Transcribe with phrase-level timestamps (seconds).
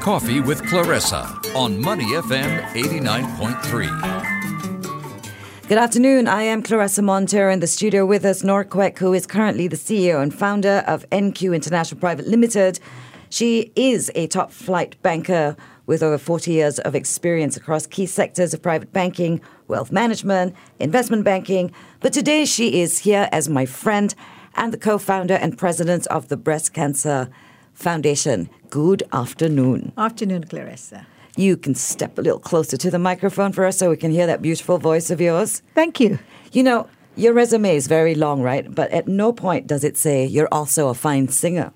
[0.00, 5.68] Coffee with Claressa on Money FM 89.3.
[5.68, 6.26] Good afternoon.
[6.26, 9.76] I am Claressa Monteiro in the studio with us, Noor Quek, who is currently the
[9.76, 12.80] CEO and founder of NQ International Private Limited.
[13.28, 15.54] She is a top flight banker
[15.84, 21.24] with over 40 years of experience across key sectors of private banking, wealth management, investment
[21.24, 21.70] banking.
[22.00, 24.14] But today she is here as my friend
[24.54, 27.28] and the co founder and president of the Breast Cancer
[27.74, 28.48] Foundation.
[28.70, 29.92] Good afternoon.
[29.98, 31.06] Afternoon, Claressa.
[31.36, 34.26] You can step a little closer to the microphone for us so we can hear
[34.26, 35.62] that beautiful voice of yours.
[35.74, 36.18] Thank you.
[36.52, 38.72] You know, your resume is very long, right?
[38.72, 41.72] But at no point does it say you're also a fine singer.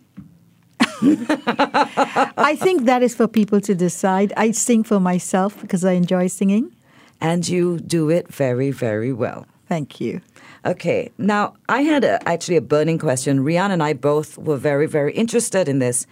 [1.01, 4.33] I think that is for people to decide.
[4.37, 6.74] I sing for myself because I enjoy singing.
[7.21, 9.46] And you do it very, very well.
[9.69, 10.21] Thank you.
[10.65, 13.41] Okay, now I had a, actually a burning question.
[13.41, 16.07] Rian and I both were very, very interested in this.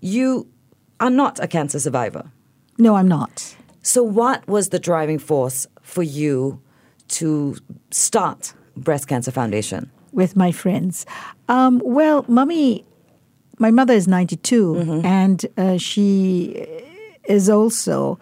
[0.00, 0.48] You
[0.98, 2.30] are not a cancer survivor.
[2.78, 3.56] No, I'm not.
[3.82, 6.60] So, what was the driving force for you
[7.08, 7.56] to
[7.90, 9.90] start Breast Cancer Foundation?
[10.12, 11.06] With my friends.
[11.48, 12.84] Um, well, mummy,
[13.58, 15.06] my mother is 92, mm-hmm.
[15.06, 16.66] and uh, she
[17.24, 18.18] is also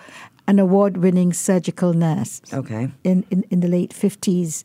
[0.47, 2.41] an award winning surgical nurse.
[2.53, 2.91] Okay.
[3.05, 4.65] In, in, in the late 50s.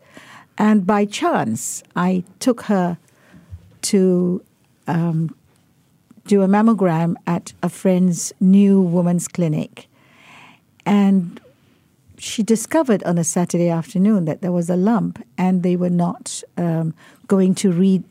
[0.58, 2.98] And by chance, I took her
[3.84, 4.44] to
[4.88, 5.36] um,
[6.26, 9.88] do a mammogram at a friend's new woman's clinic.
[10.86, 11.40] And
[12.18, 16.42] she discovered on a Saturday afternoon that there was a lump, and they were not
[16.58, 16.94] um,
[17.28, 18.04] going to read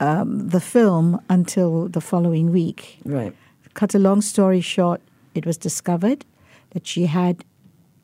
[0.00, 2.98] um, the film until the following week.
[3.04, 3.34] Right.
[3.74, 5.00] Cut a long story short,
[5.34, 6.24] it was discovered
[6.70, 7.44] that she had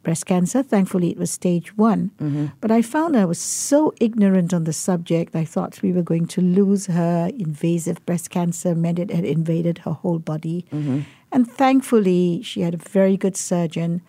[0.02, 0.62] breast cancer.
[0.62, 2.10] Thankfully, it was stage one.
[2.18, 2.46] Mm-hmm.
[2.60, 5.34] But I found I was so ignorant on the subject.
[5.34, 7.30] I thought we were going to lose her.
[7.38, 10.64] Invasive breast cancer meant it had invaded her whole body.
[10.72, 11.00] Mm-hmm.
[11.32, 14.02] And thankfully, she had a very good surgeon.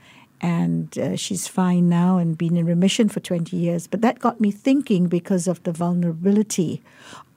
[0.44, 3.86] And uh, she's fine now and been in remission for 20 years.
[3.86, 6.82] But that got me thinking because of the vulnerability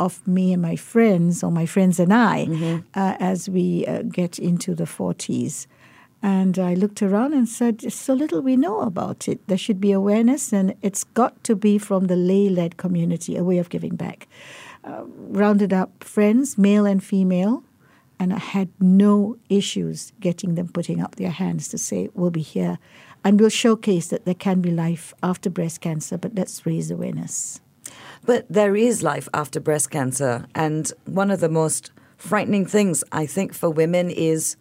[0.01, 2.77] of me and my friends, or my friends and I, mm-hmm.
[2.95, 5.67] uh, as we uh, get into the 40s.
[6.25, 9.47] And I looked around and said, so little we know about it.
[9.47, 13.45] There should be awareness, and it's got to be from the lay led community, a
[13.45, 14.27] way of giving back.
[14.85, 17.63] Uh, rounded up friends, male and female,
[18.19, 22.41] and I had no issues getting them putting up their hands to say, we'll be
[22.41, 22.79] here.
[23.23, 27.61] And we'll showcase that there can be life after breast cancer, but let's raise awareness.
[28.25, 30.47] But there is life after breast cancer.
[30.55, 34.57] And one of the most frightening things, I think, for women is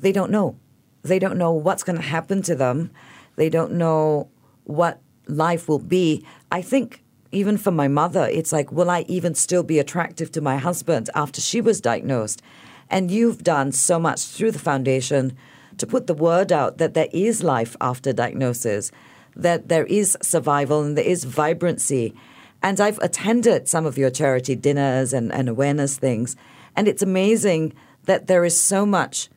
[0.00, 0.56] they don't know
[1.06, 2.90] they don't know what's going to happen to them.
[3.36, 4.28] They don't know
[4.64, 6.24] what life will be.
[6.50, 7.02] I think
[7.32, 11.10] even for my mother, it's like, will I even still be attractive to my husband
[11.14, 12.42] after she was diagnosed?
[12.88, 15.36] And you've done so much through the foundation
[15.78, 18.90] to put the word out that there is life after diagnosis,
[19.34, 22.14] that there is survival and there is vibrancy.
[22.62, 26.36] And I've attended some of your charity dinners and, and awareness things.
[26.74, 27.74] And it's amazing
[28.04, 29.28] that there is so much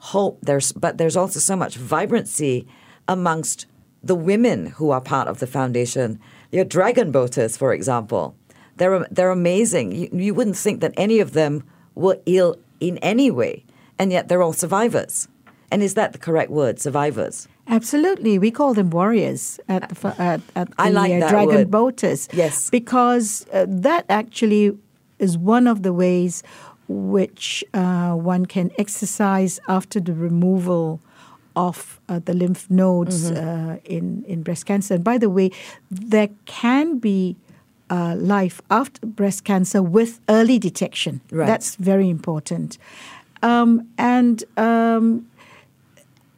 [0.00, 0.38] hope.
[0.42, 2.66] There's but there's also so much vibrancy
[3.06, 3.66] amongst
[4.02, 6.18] the women who are part of the foundation.
[6.50, 8.34] Your dragon boaters for example
[8.80, 9.92] they're they're amazing.
[9.92, 13.64] You, you wouldn't think that any of them were ill in any way
[13.98, 15.28] and yet they're all survivors.
[15.70, 17.46] And is that the correct word survivors?
[17.68, 21.70] Absolutely, we call them warriors at the, at, at the I like uh, dragon word.
[21.70, 22.28] boaters.
[22.32, 24.76] Yes, because uh, that actually
[25.20, 26.42] is one of the ways
[26.90, 31.00] which uh, one can exercise after the removal
[31.54, 33.70] of uh, the lymph nodes mm-hmm.
[33.70, 34.94] uh, in, in breast cancer.
[34.94, 35.50] And by the way,
[35.90, 37.36] there can be
[37.90, 41.20] uh, life after breast cancer with early detection.
[41.30, 41.46] Right.
[41.46, 42.76] That's very important.
[43.42, 45.26] Um, and um,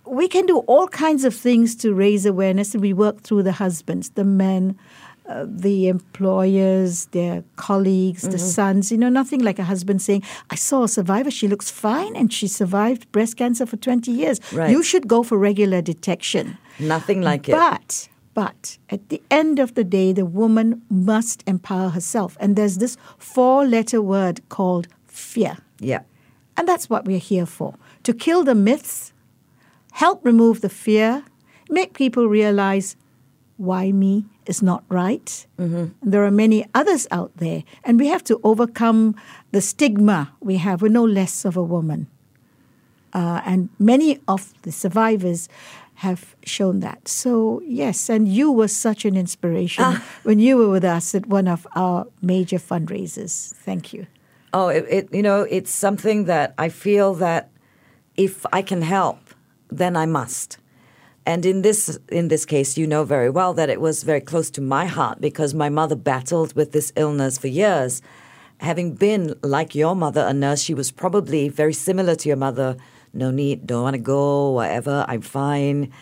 [0.05, 3.53] we can do all kinds of things to raise awareness, and we work through the
[3.53, 4.79] husbands, the men,
[5.29, 8.33] uh, the employers, their colleagues, mm-hmm.
[8.33, 8.91] the sons.
[8.91, 12.33] You know, nothing like a husband saying, I saw a survivor, she looks fine and
[12.33, 14.41] she survived breast cancer for 20 years.
[14.53, 14.71] Right.
[14.71, 16.59] You should go for regular detection.
[16.79, 17.53] Nothing like it.
[17.53, 22.37] But, but at the end of the day, the woman must empower herself.
[22.41, 25.59] And there's this four letter word called fear.
[25.79, 26.01] Yeah.
[26.57, 29.13] And that's what we're here for to kill the myths,
[29.93, 31.25] help remove the fear,
[31.71, 32.97] make people realize
[33.63, 35.47] why me is not right.
[35.59, 35.87] Mm-hmm.
[36.03, 39.15] There are many others out there, and we have to overcome
[39.53, 40.83] the stigma we have.
[40.83, 42.09] We're no less of a woman.
[43.13, 45.49] Uh, and many of the survivors
[45.95, 47.07] have shown that.
[47.07, 50.05] So, yes, and you were such an inspiration ah.
[50.25, 53.55] when you were with us at one of our major fundraisers.
[53.55, 54.07] Thank you.
[54.53, 57.51] Oh, it, it, you know, it's something that I feel that
[58.17, 59.19] if I can help,
[59.71, 60.59] then I must.
[61.25, 64.51] And in this in this case, you know very well that it was very close
[64.53, 68.03] to my heart because my mother battled with this illness for years.
[68.59, 72.77] Having been like your mother, a nurse, she was probably very similar to your mother.
[73.13, 75.05] No need, don't want to go, whatever.
[75.09, 75.93] I'm fine.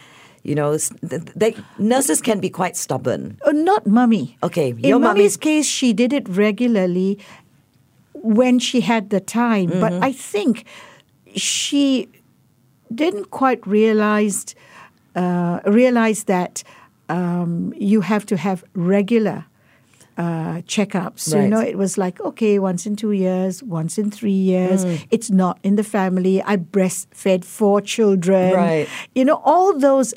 [0.42, 3.38] You know, they, nurses can be quite stubborn.
[3.44, 4.38] Oh, not mummy.
[4.42, 7.18] Okay, your mummy- mummy's case, she did it regularly
[8.14, 9.68] when she had the time.
[9.68, 10.04] But Mm-hmm.
[10.04, 10.64] I think
[11.34, 12.08] she
[12.94, 14.54] didn't quite realize
[15.14, 16.62] uh, realize that
[17.08, 19.44] um, you have to have regular
[20.18, 21.20] uh, checkups.
[21.20, 24.84] So, you know, it was like okay, once in two years, once in three years.
[24.84, 25.06] Mm.
[25.10, 26.42] It's not in the family.
[26.42, 28.54] I breastfed four children.
[28.54, 28.88] Right.
[29.14, 30.14] You know, all those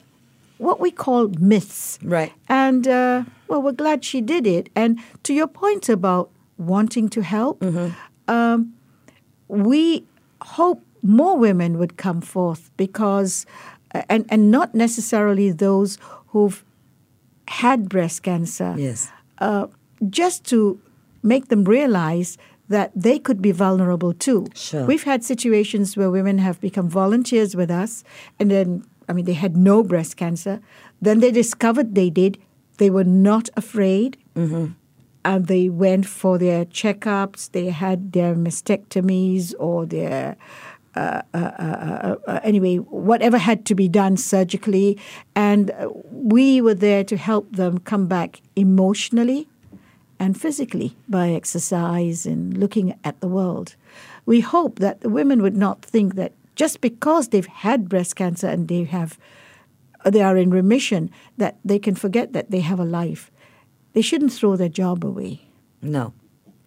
[0.57, 1.99] what we call myths.
[2.03, 2.33] Right.
[2.49, 4.69] And uh, well, we're glad she did it.
[4.75, 7.63] And to your point about wanting to help,
[8.27, 8.73] um,
[9.47, 10.05] we
[10.41, 13.45] hope more women would come forth because,
[14.09, 15.97] and, and not necessarily those
[16.27, 16.63] who've
[17.47, 19.09] had breast cancer, Yes.
[19.39, 19.67] uh,
[20.09, 20.79] just to
[21.21, 22.37] make them realize
[22.69, 24.47] that they could be vulnerable too.
[24.55, 24.85] Sure.
[24.85, 28.03] We've had situations where women have become volunteers with us,
[28.39, 30.59] and then, I mean, they had no breast cancer.
[31.01, 32.37] Then they discovered they did.
[32.77, 34.17] They were not afraid.
[35.25, 37.51] And they went for their checkups.
[37.51, 40.35] They had their mastectomies or their
[40.95, 44.97] uh, uh, uh, uh, anyway, whatever had to be done surgically.
[45.35, 45.71] And
[46.11, 49.47] we were there to help them come back emotionally
[50.19, 53.75] and physically by exercise and looking at the world.
[54.25, 58.47] We hope that the women would not think that just because they've had breast cancer
[58.47, 59.17] and they have
[60.05, 63.31] they are in remission that they can forget that they have a life.
[63.93, 65.41] They shouldn't throw their job away
[65.81, 66.13] No.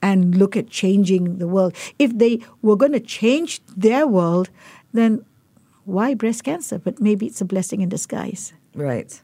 [0.02, 1.74] And look at changing the world.
[1.98, 4.50] If they were going to change their world,
[4.92, 5.24] then
[5.84, 6.78] why breast cancer?
[6.78, 8.52] But maybe it's a blessing in disguise.
[8.74, 9.20] Right.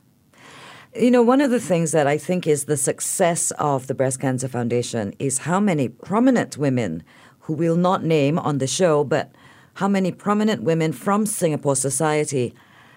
[0.95, 4.21] You know, one of the things that I think is the success of the Breast
[4.21, 7.03] Cancer Foundation is how many prominent women
[7.41, 9.33] who we'll not name on the show, but
[9.75, 12.55] how many prominent women from Singapore society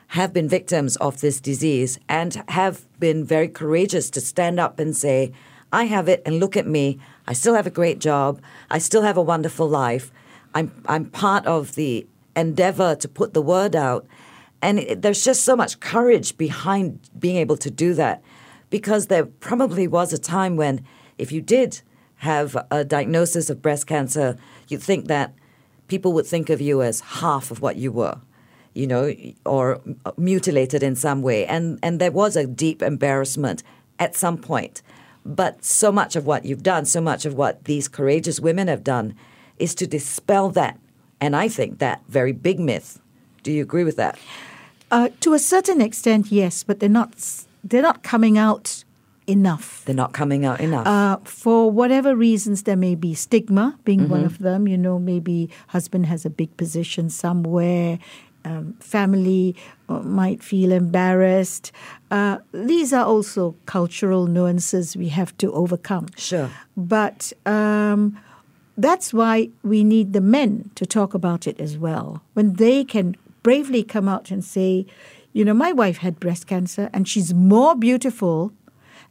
[0.07, 4.95] have been victims of this disease and have been very courageous to stand up and
[4.95, 5.31] say,
[5.75, 6.99] I have it and look at me.
[7.27, 8.41] I still have a great job.
[8.71, 10.09] I still have a wonderful life.
[10.53, 14.07] I'm, I'm part of the endeavor to put the word out.
[14.61, 18.23] And it, there's just so much courage behind being able to do that
[18.69, 20.81] because there probably was a time when
[21.17, 21.81] if you did
[22.19, 24.37] have a diagnosis of breast cancer,
[24.69, 25.33] you'd think that
[25.89, 28.17] people would think of you as half of what you were,
[28.73, 29.13] you know,
[29.45, 29.81] or
[30.15, 31.45] mutilated in some way.
[31.45, 33.61] And, and there was a deep embarrassment
[33.99, 34.81] at some point.
[35.25, 38.83] But so much of what you've done, so much of what these courageous women have
[38.83, 39.15] done
[39.57, 40.79] is to dispel that.
[41.19, 42.99] And I think that very big myth.
[43.41, 44.19] Do you agree with that?
[44.91, 47.11] Uh, to a certain extent, yes, but they're not.
[47.63, 48.83] They're not coming out
[49.25, 49.83] enough.
[49.85, 50.85] They're not coming out enough.
[50.85, 54.25] Uh, for whatever reasons, there may be stigma being one Mm-hmm.
[54.27, 54.67] of them.
[54.67, 57.97] You know, maybe husband has a big position somewhere.
[58.45, 59.55] Um, family
[59.89, 61.71] uh, might feel embarrassed.
[62.11, 66.07] Uh, these are also cultural nuances we have to overcome.
[66.15, 66.51] Sure.
[66.77, 68.19] But um,
[68.77, 72.21] that's why we need the men to talk about it as well.
[72.33, 74.85] When they can bravely come out and say,
[75.33, 78.53] you know, my wife had breast cancer and she's more beautiful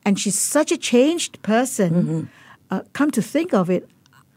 [0.04, 2.30] and she's such a changed person.
[2.70, 3.88] Uh, come to think of it,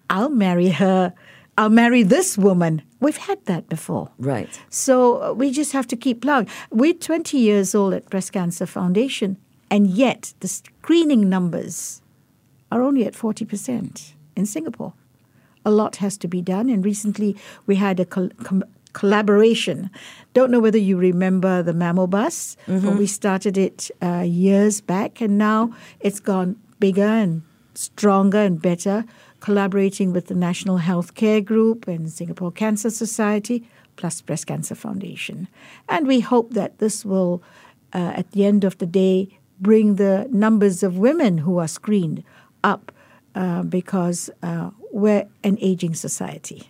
[0.09, 1.13] I'll marry her.
[1.57, 2.81] I'll marry this woman.
[2.99, 4.09] We've had that before.
[4.19, 4.49] Right.
[4.69, 6.47] So uh, we just have to keep plowing.
[6.71, 9.37] We're 20 years old at Breast Cancer Foundation,
[9.71, 12.01] and yet the screening numbers
[12.71, 14.93] are only at 40% in Singapore.
[15.65, 17.35] A lot has to be done, and recently
[17.65, 19.89] we had a col- com- collaboration.
[20.33, 22.55] Don't know whether you remember the Mammo Bus.
[22.67, 27.41] but We started it uh, years back, and now it's gone bigger and
[27.73, 29.05] stronger and better,
[29.47, 33.63] collaborating with the National Healthcare Group and Singapore Cancer Society,
[33.95, 35.47] plus Breast Cancer Foundation.
[35.87, 37.41] And we hope that this will,
[37.93, 42.25] uh, at the end of the day, bring the numbers of women who are screened
[42.61, 42.91] up
[43.35, 46.69] uh, because uh, we're an aging society.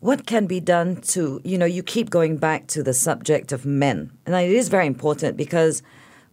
[0.00, 3.64] What can be done to, you know, you keep going back to the subject of
[3.64, 4.12] men.
[4.26, 5.82] And it is very important because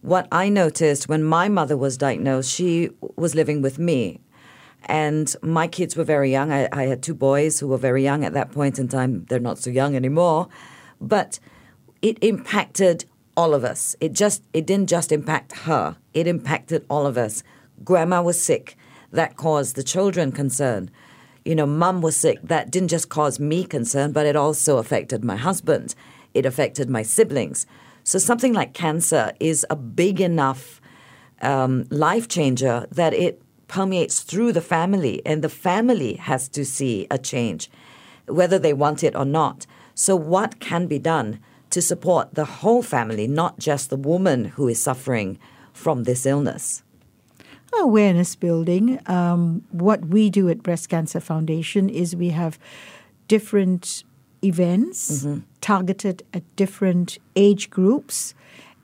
[0.02, 4.20] what I noticed when my mother was diagnosed, she was living with me.
[4.84, 6.52] And my kids were very young.
[6.52, 9.24] I, I had two boys who were very young at that point in time.
[9.28, 10.48] They're not so young anymore.
[11.00, 11.40] But
[12.02, 13.04] it impacted
[13.36, 13.96] all of us.
[14.00, 15.96] It just it didn't just impact her.
[16.14, 17.42] It impacted all of us.
[17.84, 18.76] Grandma was sick.
[19.12, 20.90] That caused the children concern.
[21.46, 25.24] you know, mum was sick, that didn't just cause me concern, but it also affected
[25.24, 25.94] my husband.
[26.34, 27.66] It affected my siblings.
[28.02, 30.80] So something like cancer is a big enough
[31.40, 37.06] um, life changer that it permeates through the family, and the family has to see
[37.10, 37.70] a change,
[38.26, 39.66] whether they want it or not.
[39.94, 44.68] So, what can be done to support the whole family, not just the woman who
[44.68, 45.38] is suffering
[45.72, 46.82] from this illness?
[47.80, 48.98] awareness building.
[49.06, 52.58] Um, what we do at Breast Cancer Foundation is we have
[53.28, 54.04] different
[54.42, 55.26] events
[55.60, 58.34] targeted at different age groups,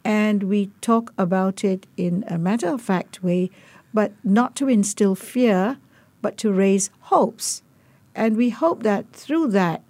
[0.04, 3.50] and we talk about it in a matter of fact way,
[3.94, 5.78] but not to instill fear,
[6.20, 7.62] but to raise hopes.
[8.14, 9.82] And we hope that through that,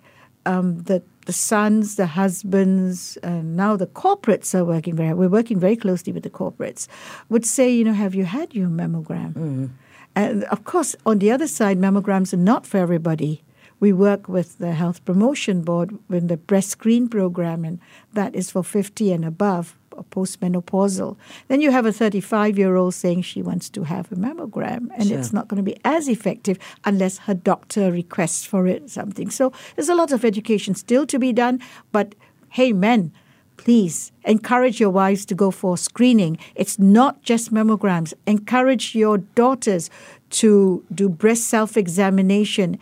[0.47, 5.14] um, the the sons, the husbands, and now the corporates are working very.
[5.14, 6.88] We're working very closely with the corporates.
[7.28, 9.71] Would say, you know, have you had your mammogram?
[10.14, 13.42] And of course, on the other side, mammograms are not for everybody.
[13.80, 17.80] We work with the Health Promotion Board with the breast screen program, and
[18.12, 19.76] that is for 50 and above,
[20.11, 21.16] postmenopausal.
[21.49, 25.08] Then you have a 35 year old saying she wants to have a mammogram, and
[25.08, 25.18] Sure.
[25.18, 29.30] it's not going to be as effective unless her doctor requests for it, something.
[29.30, 31.61] So there's a lot of education still to be done,
[31.92, 32.14] but
[32.50, 33.12] hey, men,
[33.56, 36.37] please encourage your wives to go for screening.
[36.54, 38.12] It's not just mammograms.
[38.26, 39.88] Encourage your daughters
[40.30, 42.78] to do breast self examination.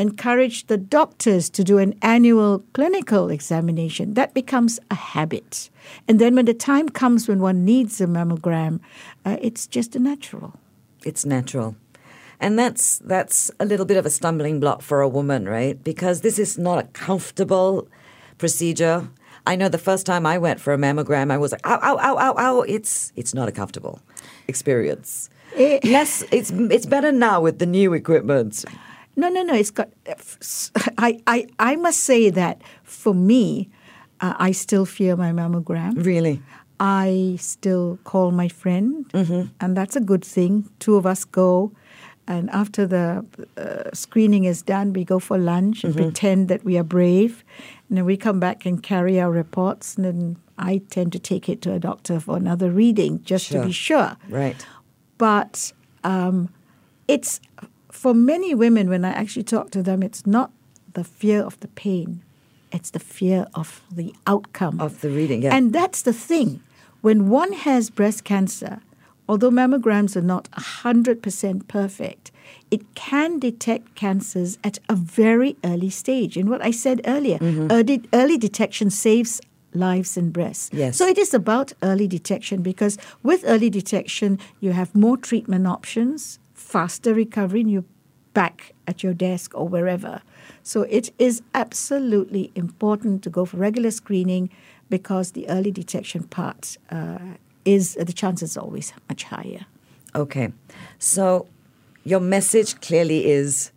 [0.00, 4.14] Encourage the doctors to do an annual clinical examination.
[4.14, 5.68] That becomes a habit.
[6.08, 8.80] And then when the time comes when one needs a mammogram,
[9.26, 10.54] uh, it's just a natural.
[11.04, 11.76] It's natural.
[12.40, 15.76] And that's that's a little bit of a stumbling block for a woman, right?
[15.84, 17.86] Because this is not a comfortable
[18.38, 19.06] procedure.
[19.46, 21.98] I know the first time I went for a mammogram, I was like, ow, ow,
[21.98, 22.60] ow, ow, ow.
[22.62, 24.00] It's it's not a comfortable
[24.48, 25.28] experience.
[25.56, 25.78] Eh.
[25.84, 28.64] Less, it's it's better now with the new equipment.
[29.16, 29.54] No, no, no.
[29.54, 29.88] It's got.
[30.98, 33.68] I, I, I must say that for me,
[34.20, 36.04] uh, I still fear my mammogram.
[36.04, 36.42] Really,
[36.78, 39.06] I still call my friend,
[39.60, 40.68] and that's a good thing.
[40.78, 41.72] Two of us go,
[42.26, 43.24] and after the
[43.56, 47.44] uh, screening is done, we go for lunch and pretend that we are brave,
[47.88, 51.48] and then we come back and carry our reports, and then I tend to take
[51.48, 54.64] it to a doctor for another reading just to be sure right?
[55.18, 55.72] but
[56.04, 56.48] um,
[57.08, 57.40] it's
[58.02, 60.48] for many women when I actually talk to them, it's not
[60.94, 62.08] the fear of the pain,
[62.76, 63.68] it's the fear of
[64.00, 65.54] the outcome Of the reading, yeah.
[65.56, 66.48] And that's the thing.
[67.06, 68.74] When one has breast cancer,
[69.28, 72.30] although mammograms are not 100% perfect,
[72.70, 76.36] it can detect cancers at a very early stage.
[76.40, 77.70] And what I said earlier, Mm-hmm.
[77.70, 79.40] early, early detection saves
[79.72, 80.70] lives in breasts.
[80.72, 80.96] Yes.
[80.98, 86.39] So it is about early detection because with early detection, you have more treatment options,
[86.70, 87.84] faster recovery, and you're
[88.32, 90.22] back at your desk or wherever.
[90.62, 94.50] So it is absolutely important to go for regular screening
[94.88, 97.18] because the early detection part uh,
[97.64, 99.66] is the chances always much higher.
[100.14, 100.52] Okay.
[100.98, 101.48] So
[102.04, 103.72] your message clearly is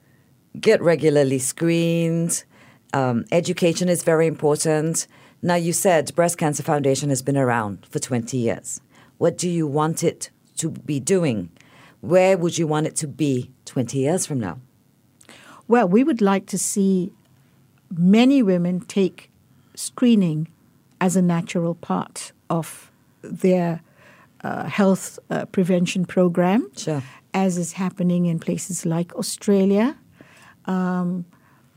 [0.60, 2.44] get regularly screened.
[2.94, 5.08] Um, education is very important.
[5.42, 8.82] Now, you said Breast Cancer Foundation has been around for 20 years.
[9.18, 11.50] What do you want it to be doing?
[12.04, 14.60] Where would you want it to be 20 years from now?
[15.70, 17.14] Well, we would like to see
[17.90, 19.30] many women take
[19.74, 20.50] screening
[21.00, 22.92] as a natural part of
[23.22, 23.80] their
[24.44, 27.02] uh, health uh, prevention program, Sure.
[27.34, 29.96] as is happening in places like Australia.
[30.66, 31.24] Um,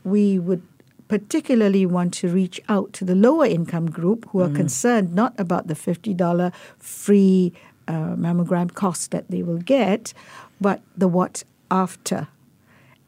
[0.03, 0.61] we would
[1.07, 5.67] particularly want to reach out to the lower income group who are concerned not about
[5.67, 7.53] the $50 free
[7.87, 10.13] uh, mammogram cost that they will get,
[10.59, 12.27] but the what after.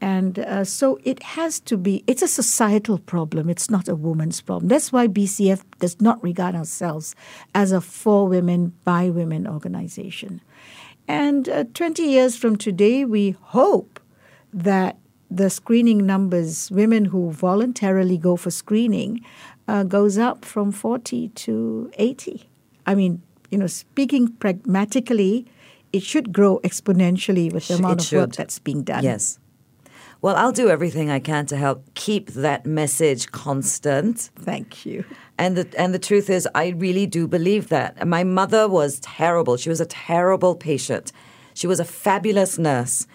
[0.01, 3.50] And uh, so it has to be, it's a societal problem.
[3.50, 4.69] It's not a woman's problem.
[4.69, 7.15] That's why BCF does not regard ourselves
[7.53, 10.41] as a for women, by women organization.
[11.07, 14.00] And uh, 20 years from today, we hope
[14.53, 14.98] that
[15.29, 19.24] the screening numbers, women who voluntarily go for screening,
[19.67, 22.50] uh, goes up from 40 to 80.
[22.86, 23.21] I mean,
[23.51, 25.46] you know, speaking pragmatically,
[25.91, 29.03] it should grow exponentially with the Sh- amount of work that's being done.
[29.03, 29.39] Yes.
[30.22, 34.29] Well, I'll do everything I can to help keep that message constant.
[34.36, 35.06] Thank you.
[35.38, 38.06] And the and the truth is, I really do believe that.
[38.06, 39.56] My mother was terrible.
[39.56, 41.13] She was a terrible patient.
[41.53, 43.08] She was a fabulous nurse,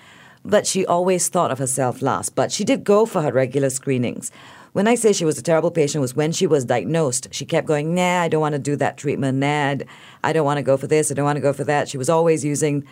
[0.44, 2.34] but she always thought of herself last.
[2.34, 4.32] But she did go for her regular screenings.
[4.74, 7.28] When I say she was a terrible patient, was when she was diagnosed.
[7.30, 9.38] She kept going, "Nah, I don't want to do that treatment.
[9.38, 9.76] Nah,
[10.24, 11.12] I don't want to go for this.
[11.12, 12.82] I don't want to go for that." She was always using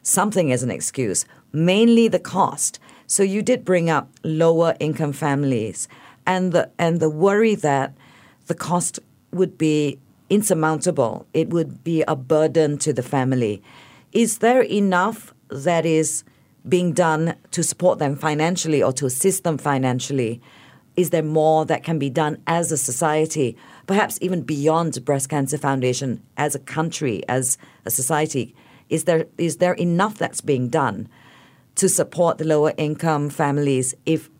[0.00, 2.78] something as an excuse, mainly the cost.
[3.08, 5.88] So you did bring up lower income families
[6.24, 7.96] and the and the worry that
[8.46, 9.00] the cost
[9.32, 9.98] would be
[10.30, 11.26] insurmountable.
[11.34, 13.60] It would be a burden to the family.
[14.12, 16.22] Is there enough that is
[16.68, 20.40] being done to support them financially or to assist them financially?
[20.96, 25.58] Is there more that can be done as a society, perhaps even beyond Breast Cancer
[25.58, 28.54] Foundation, as a country, as a society?
[28.88, 31.08] Is there is there enough that's being done
[31.76, 34.30] to support the lower income families if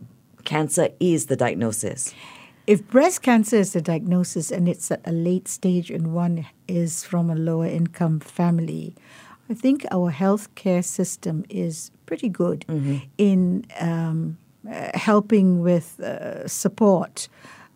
[0.44, 2.14] cancer is the diagnosis?
[2.66, 7.04] If breast cancer is the diagnosis and it's at a late stage and one is
[7.04, 8.94] from a lower income family,
[9.50, 12.64] I think our healthcare system is pretty good
[13.18, 14.38] in um,
[14.94, 17.28] helping with uh, support.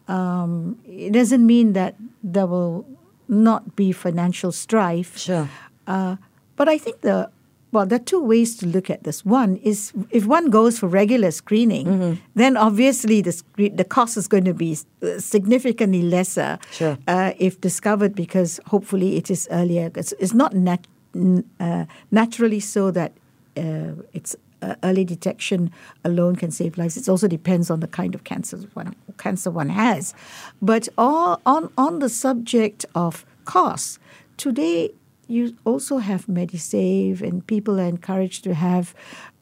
[0.09, 2.85] Um, it doesn't mean that there will
[3.28, 5.18] not be financial strife.
[5.18, 5.49] Sure.
[5.87, 6.16] Uh,
[6.57, 7.30] but I think the
[7.71, 9.26] well, there are two ways to look at this.
[9.26, 14.45] One is if one goes for regular screening, then obviously the the cost is going
[14.45, 16.97] to be uh, significantly lesser Sure.
[17.07, 19.90] uh, if discovered because hopefully it is earlier.
[19.95, 23.12] It's, it's not nat- n- uh, naturally so that
[23.59, 25.70] uh, it's uh, early detection
[26.04, 26.96] alone can save lives.
[26.96, 30.14] It also depends on the kind of cancer one cancer one has.
[30.62, 33.98] But all, on on the subject of costs,
[34.36, 34.90] today
[35.28, 38.94] you also have MediSave, and people are encouraged to have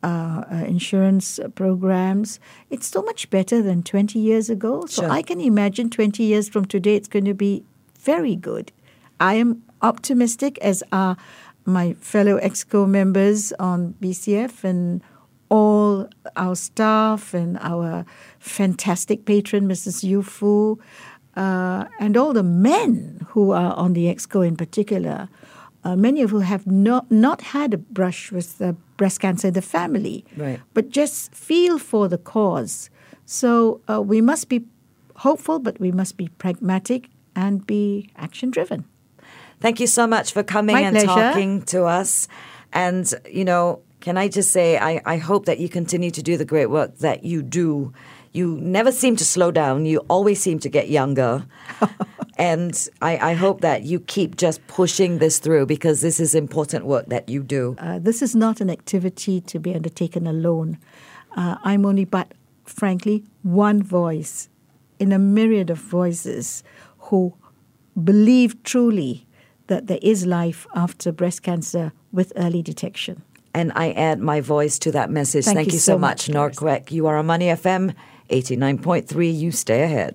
[0.03, 2.41] uh, uh, insurance programs.
[2.71, 4.85] It's so much better than 20 years ago.
[4.87, 5.11] So Sure.
[5.11, 7.63] I can imagine 20 years from today, it's going to be
[8.01, 8.73] very good.
[9.21, 11.17] I am optimistic, as are
[11.67, 15.03] my fellow EXCO members on BCF and
[15.49, 18.05] all our staff and our
[18.39, 20.03] fantastic patron, Mrs.
[20.03, 20.79] Yu Fu,
[21.37, 25.29] uh, and all the men who are on the EXCO in particular,
[25.85, 29.55] uh, many of who have not, not had a brush with uh, breast cancer in
[29.55, 30.61] the family, Right.
[30.75, 32.91] but just feel for the cause.
[33.25, 34.65] So uh, we must be
[35.17, 38.85] hopeful, but we must be pragmatic and be action driven.
[39.61, 41.07] Thank you so much for coming My and pleasure.
[41.07, 42.29] talking to us.
[42.73, 46.37] And, you know, can I just say, I, I hope that you continue to do
[46.37, 47.93] the great work that you do.
[48.33, 51.47] You never seem to slow down, you always seem to get younger.
[52.39, 56.85] and I, I hope that you keep just pushing this through because this is important
[56.85, 57.77] work that you do.
[57.79, 60.79] Uh, this is not an activity to be undertaken alone.
[61.35, 62.33] Uh, I'm only, but
[62.65, 64.51] frankly, one voice
[64.99, 66.63] in a myriad of voices
[66.99, 67.35] who
[68.03, 69.26] believe truly
[69.67, 73.23] that there is life after breast cancer with early detection.
[73.55, 75.47] And I add my voice to that message.
[75.47, 76.35] Thank Thank, you you so much, much.
[76.35, 76.91] Noor Quek.
[76.91, 77.95] You are on Money FM
[78.29, 79.35] 89.3.
[79.35, 80.15] You stay ahead.